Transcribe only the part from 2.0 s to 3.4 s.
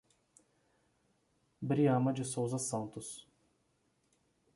de Souza Santos